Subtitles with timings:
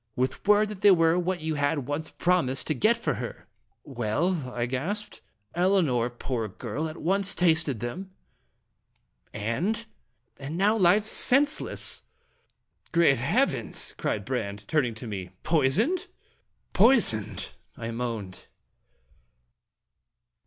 [0.25, 3.45] "With word that they were what you had once promised to get for her."
[3.83, 5.21] "Well?" I gasped.
[5.53, 5.53] ^Dramatic in 4flj) Stestinji.
[5.53, 5.53] 115"
[5.93, 8.11] Elinor, poor girl, at once tasted them"
[9.55, 9.85] "And
[10.39, 12.01] ""and now lies senseless!""
[12.91, 15.29] Great heavens!" cried Brande, turning to me.
[15.43, 16.07] "Poisoned?""
[16.73, 18.47] Poisoned!" I moaned.